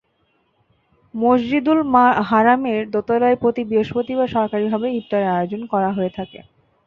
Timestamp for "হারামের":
2.29-2.81